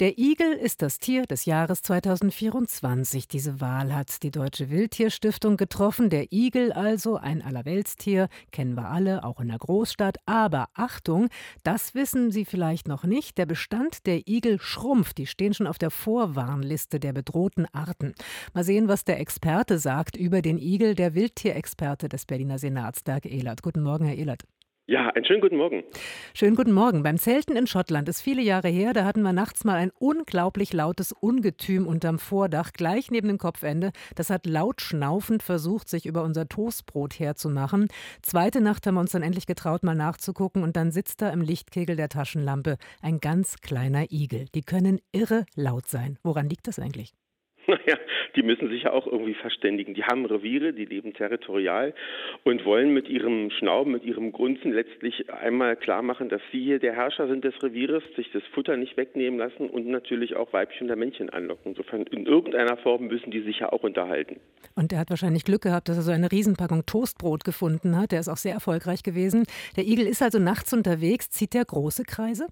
[0.00, 3.28] Der Igel ist das Tier des Jahres 2024.
[3.28, 6.10] Diese Wahl hat die Deutsche Wildtierstiftung getroffen.
[6.10, 10.16] Der Igel also, ein Allerweltstier, kennen wir alle, auch in der Großstadt.
[10.26, 11.28] Aber Achtung,
[11.62, 13.38] das wissen Sie vielleicht noch nicht.
[13.38, 15.16] Der Bestand der Igel schrumpft.
[15.18, 18.14] Die stehen schon auf der Vorwarnliste der bedrohten Arten.
[18.52, 23.26] Mal sehen, was der Experte sagt über den Igel, der Wildtierexperte des Berliner Senats, Dirk
[23.26, 23.62] Ehlert.
[23.62, 24.42] Guten Morgen, Herr Ehlert.
[24.86, 25.82] Ja, einen schönen guten Morgen.
[26.34, 27.02] Schönen guten Morgen.
[27.02, 30.74] Beim Zelten in Schottland ist viele Jahre her, da hatten wir nachts mal ein unglaublich
[30.74, 33.92] lautes Ungetüm unterm Vordach, gleich neben dem Kopfende.
[34.14, 37.88] Das hat laut schnaufend versucht, sich über unser Toastbrot herzumachen.
[38.20, 41.40] Zweite Nacht haben wir uns dann endlich getraut, mal nachzugucken und dann sitzt da im
[41.40, 44.44] Lichtkegel der Taschenlampe ein ganz kleiner Igel.
[44.54, 46.18] Die können irre laut sein.
[46.22, 47.14] Woran liegt das eigentlich?
[47.74, 47.98] Naja,
[48.36, 49.94] die müssen sich ja auch irgendwie verständigen.
[49.94, 51.94] Die haben Reviere, die leben territorial
[52.44, 56.78] und wollen mit ihrem Schnauben, mit ihrem Grunzen letztlich einmal klar machen, dass sie hier
[56.78, 60.86] der Herrscher sind des Revieres, sich das Futter nicht wegnehmen lassen und natürlich auch Weibchen
[60.86, 61.72] oder Männchen anlocken.
[61.72, 64.40] Insofern in irgendeiner Form müssen die sich ja auch unterhalten.
[64.74, 68.12] Und er hat wahrscheinlich Glück gehabt, dass er so eine Riesenpackung Toastbrot gefunden hat.
[68.12, 69.44] Der ist auch sehr erfolgreich gewesen.
[69.76, 71.30] Der Igel ist also nachts unterwegs.
[71.30, 72.46] Zieht der große Kreise?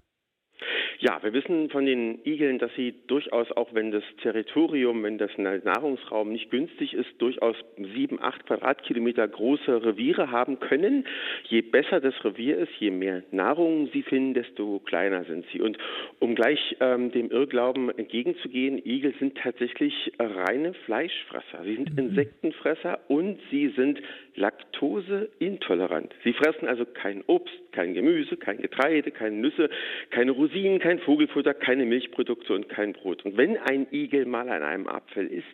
[1.03, 5.31] Ja, wir wissen von den Igeln, dass sie durchaus, auch wenn das Territorium, wenn das
[5.37, 7.57] Nahrungsraum nicht günstig ist, durchaus
[7.93, 11.05] sieben, acht Quadratkilometer große Reviere haben können.
[11.49, 15.59] Je besser das Revier ist, je mehr Nahrung sie finden, desto kleiner sind sie.
[15.59, 15.77] Und
[16.19, 21.65] um gleich ähm, dem Irrglauben entgegenzugehen, Igel sind tatsächlich reine Fleischfresser.
[21.65, 21.99] Sie sind mhm.
[21.99, 23.99] Insektenfresser und sie sind
[24.35, 26.13] laktoseintolerant.
[26.23, 29.69] Sie fressen also kein Obst, kein Gemüse, kein Getreide, keine Nüsse,
[30.09, 33.25] keine Rosinen, kein Vogelfutter, keine Milchprodukte und kein Brot.
[33.25, 35.47] Und wenn ein Igel mal an einem Apfel isst,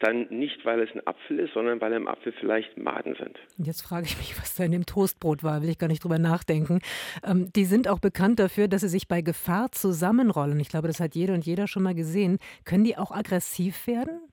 [0.00, 3.38] dann nicht, weil es ein Apfel ist, sondern weil im Apfel vielleicht Maden sind.
[3.58, 6.18] Jetzt frage ich mich, was da in dem Toastbrot war, will ich gar nicht drüber
[6.18, 6.80] nachdenken.
[7.24, 10.58] Ähm, die sind auch bekannt dafür, dass sie sich bei Gefahr zusammenrollen.
[10.58, 12.38] Ich glaube, das hat jeder und jeder schon mal gesehen.
[12.64, 14.29] Können die auch aggressiv werden?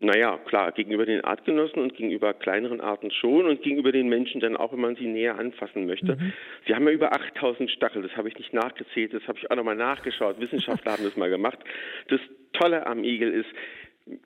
[0.00, 4.56] Naja, klar, gegenüber den Artgenossen und gegenüber kleineren Arten schon und gegenüber den Menschen dann
[4.56, 6.14] auch, wenn man sie näher anfassen möchte.
[6.14, 6.32] Mhm.
[6.66, 9.56] Sie haben ja über 8000 Stachel, das habe ich nicht nachgezählt, das habe ich auch
[9.56, 10.38] nochmal nachgeschaut.
[10.40, 11.58] Wissenschaftler haben das mal gemacht.
[12.08, 12.20] Das
[12.52, 13.48] Tolle am Igel ist,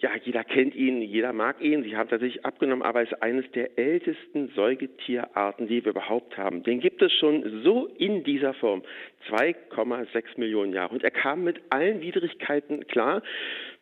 [0.00, 1.82] ja, jeder kennt ihn, jeder mag ihn.
[1.82, 6.62] Sie haben tatsächlich abgenommen, aber er ist eines der ältesten Säugetierarten, die wir überhaupt haben.
[6.62, 8.82] Den gibt es schon so in dieser Form.
[9.28, 10.94] 2,6 Millionen Jahre.
[10.94, 13.22] Und er kam mit allen Widrigkeiten klar.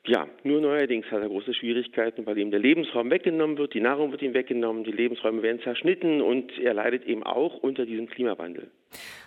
[0.06, 4.11] Ja, nur neuerdings hat er große Schwierigkeiten, weil ihm der Lebensraum weggenommen wird, die Nahrung
[4.12, 8.71] wird ihm weggenommen, die Lebensräume werden zerschnitten und er leidet eben auch unter diesem Klimawandel.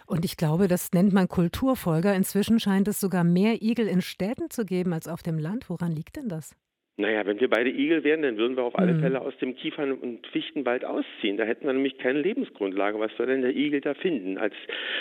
[0.08, 2.16] Und ich glaube, das nennt man Kulturfolger.
[2.16, 5.70] Inzwischen scheint es sogar mehr Igel in Städten zu geben als auf dem Land.
[5.70, 6.56] Woran liegt denn das?
[6.96, 9.00] Naja, wenn wir beide Igel wären, dann würden wir auf alle mhm.
[9.00, 11.38] Fälle aus dem Kiefern- und Fichtenwald ausziehen.
[11.38, 13.00] Da hätten wir nämlich keine Lebensgrundlage.
[13.00, 14.54] Was soll denn der Igel da finden als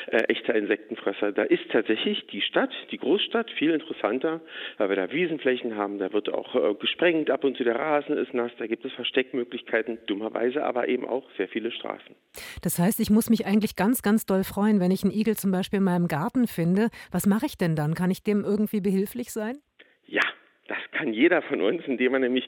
[0.06, 1.32] äh, echter Insektenfresser?
[1.32, 4.40] Da ist tatsächlich die Stadt, die Großstadt, viel interessanter,
[4.78, 5.98] weil wir da Wiesenflächen haben.
[5.98, 8.92] Da wird auch äh, gesprengt, ab und zu der Rasen ist nass, da gibt es
[8.94, 12.16] Versteckmöglichkeiten, dummerweise aber eben auch sehr viele Straßen.
[12.62, 15.50] Das heißt, ich muss mich eigentlich ganz, ganz doll freuen, wenn ich einen Igel zum
[15.50, 16.88] Beispiel in meinem Garten finde.
[17.10, 17.92] Was mache ich denn dann?
[17.92, 19.58] Kann ich dem irgendwie behilflich sein?
[20.06, 20.22] Ja,
[20.68, 22.46] das kann jeder von uns, indem man nämlich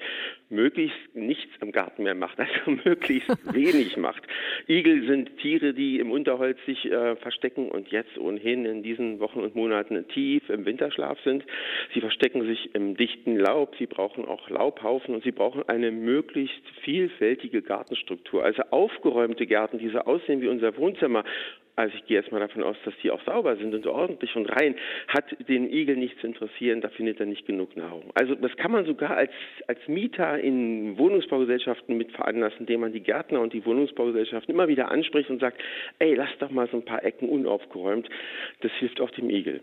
[0.48, 2.52] möglichst nichts im Garten mehr macht, also
[2.84, 4.22] möglichst wenig macht.
[4.68, 9.40] Igel sind Tiere, die im Unterholz sich äh, verstecken und jetzt ohnehin in diesen Wochen
[9.40, 11.44] und Monaten tief im Winterschlaf sind.
[11.92, 16.62] Sie verstecken sich im dichten Laub, sie brauchen auch Laubhaufen und sie brauchen eine möglichst
[16.82, 18.44] vielfältige Gartenstruktur.
[18.44, 21.24] Also aufgeräumte Gärten, die so aussehen wie unser Wohnzimmer,
[21.76, 24.76] also ich gehe erstmal davon aus, dass die auch sauber sind und ordentlich und rein,
[25.08, 28.10] hat den Igel nicht zu interessieren, da findet er nicht genug Nahrung.
[28.14, 29.32] Also das kann man sogar als,
[29.66, 34.90] als Mieter in Wohnungsbaugesellschaften mit veranlassen, indem man die Gärtner und die Wohnungsbaugesellschaften immer wieder
[34.90, 35.60] anspricht und sagt,
[35.98, 38.08] ey, lass doch mal so ein paar Ecken unaufgeräumt.
[38.60, 39.60] Das hilft auch dem Igel.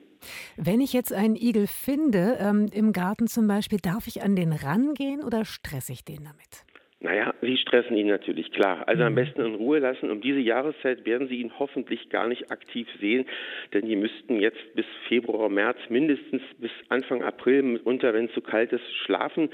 [0.58, 4.52] Wenn ich jetzt einen Igel finde, ähm, im Garten zum Beispiel, darf ich an den
[4.52, 6.71] rangehen oder stresse ich den damit?
[7.04, 8.88] Naja, Sie stressen ihn natürlich, klar.
[8.88, 9.16] Also am mhm.
[9.16, 10.12] besten in Ruhe lassen.
[10.12, 13.26] Um diese Jahreszeit werden Sie ihn hoffentlich gar nicht aktiv sehen,
[13.74, 18.42] denn die müssten jetzt bis Februar, März, mindestens bis Anfang April, mitunter, wenn es zu
[18.42, 19.50] kalt ist, schlafen.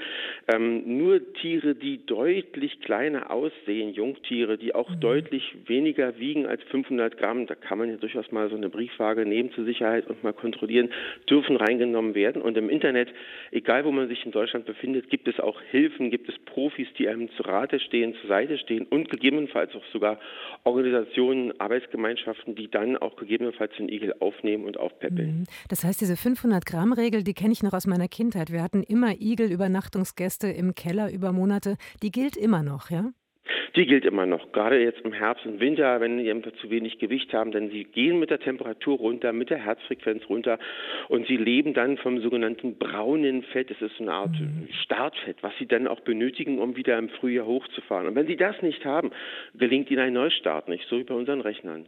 [0.52, 5.00] Ähm, nur Tiere, die deutlich kleiner aussehen, Jungtiere, die auch mhm.
[5.00, 9.24] deutlich weniger wiegen als 500 Gramm, da kann man ja durchaus mal so eine Briefwaage
[9.24, 10.90] nehmen zur Sicherheit und mal kontrollieren,
[11.30, 12.42] dürfen reingenommen werden.
[12.42, 13.08] Und im Internet,
[13.52, 17.08] egal wo man sich in Deutschland befindet, gibt es auch Hilfen, gibt es Profis, die
[17.08, 20.18] einem zu Rate stehen, zur Seite stehen und gegebenenfalls auch sogar
[20.64, 25.40] Organisationen, Arbeitsgemeinschaften, die dann auch gegebenenfalls den Igel aufnehmen und aufpäppeln.
[25.40, 25.44] Mhm.
[25.68, 28.52] Das heißt, diese 500-Gramm-Regel, die kenne ich noch aus meiner Kindheit.
[28.52, 31.76] Wir hatten immer Igel-Übernachtungsgäste im Keller über Monate.
[32.02, 33.12] Die gilt immer noch, ja?
[33.76, 36.98] Die gilt immer noch, gerade jetzt im Herbst und Winter, wenn die einfach zu wenig
[36.98, 40.58] Gewicht haben, denn sie gehen mit der Temperatur runter, mit der Herzfrequenz runter
[41.08, 43.70] und sie leben dann vom sogenannten braunen Fett.
[43.70, 44.68] Das ist so eine Art mhm.
[44.84, 48.06] Startfett, was sie dann auch benötigen, um wieder im Frühjahr hochzufahren.
[48.06, 49.10] Und wenn sie das nicht haben,
[49.54, 51.86] gelingt ihnen ein Neustart nicht, so wie bei unseren Rechnern.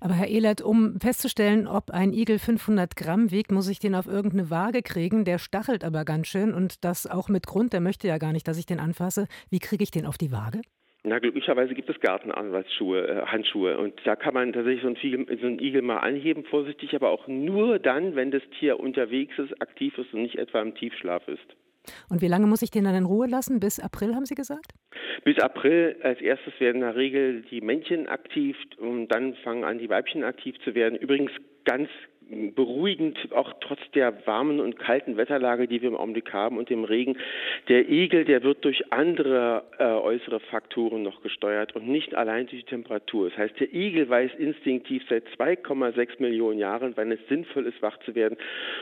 [0.00, 4.06] Aber Herr Ehlert, um festzustellen, ob ein Igel 500 Gramm wiegt, muss ich den auf
[4.06, 5.24] irgendeine Waage kriegen.
[5.24, 7.72] Der stachelt aber ganz schön und das auch mit Grund.
[7.72, 9.26] Der möchte ja gar nicht, dass ich den anfasse.
[9.50, 10.62] Wie kriege ich den auf die Waage?
[11.02, 13.78] Na, glücklicherweise gibt es Gartenanwaltsschuhe, äh, Handschuhe.
[13.78, 17.08] Und da kann man tatsächlich so einen, Igel, so einen Igel mal anheben, vorsichtig, aber
[17.08, 21.26] auch nur dann, wenn das Tier unterwegs ist, aktiv ist und nicht etwa im Tiefschlaf
[21.26, 21.56] ist.
[22.10, 23.60] Und wie lange muss ich den dann in Ruhe lassen?
[23.60, 24.72] Bis April, haben Sie gesagt?
[25.24, 25.96] Bis April.
[26.02, 30.22] Als erstes werden in der Regel die Männchen aktiv und dann fangen an, die Weibchen
[30.22, 30.98] aktiv zu werden.
[30.98, 31.32] Übrigens
[31.64, 31.88] ganz
[32.54, 36.84] beruhigend, auch trotz der warmen und kalten Wetterlage, die wir im Augenblick haben und dem
[36.84, 37.16] Regen.
[37.68, 42.62] Der Igel, der wird durch andere äh, äußere Faktoren noch gesteuert und nicht allein durch
[42.62, 43.30] die Temperatur.
[43.30, 47.98] Das heißt, der Igel weiß instinktiv seit 2,6 Millionen Jahren, wann es sinnvoll ist, wach
[48.04, 48.38] zu werden.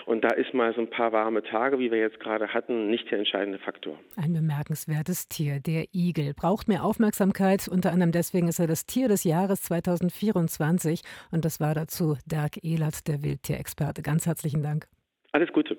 [0.06, 3.10] Und da ist mal so ein paar warme Tage, wie wir jetzt gerade hatten, nicht
[3.10, 3.98] der entscheidende Faktor.
[4.16, 7.68] Ein bemerkenswertes Tier, der Igel, braucht mehr Aufmerksamkeit.
[7.68, 11.00] Unter anderem deswegen ist er das Tier des Jahres 2024.
[11.30, 14.02] Und das war dazu Dirk Ehlert, der Wild Tierexperte.
[14.02, 14.88] Ganz herzlichen Dank.
[15.32, 15.76] Alles Gute.